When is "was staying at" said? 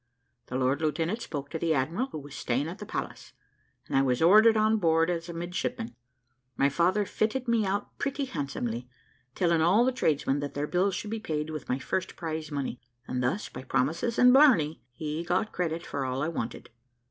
2.17-2.79